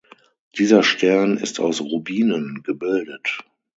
Dieser 0.57 0.81
Stern 0.81 1.37
ist 1.37 1.59
aus 1.59 1.79
Rubinen 1.79 2.63
gebildet. 2.63 3.37